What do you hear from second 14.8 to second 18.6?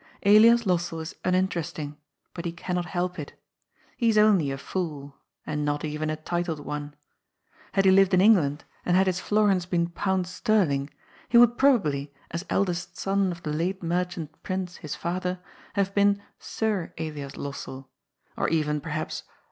father, have been Sir Elias Lossell, or